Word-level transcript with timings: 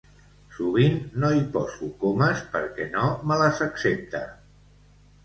Sovint 0.53 0.95
no 1.23 1.27
hi 1.39 1.43
poso 1.57 1.89
comes 2.03 2.41
perquè 2.55 2.87
no 2.95 3.05
me 3.33 3.39
les 3.43 3.63
accepta. 3.67 4.23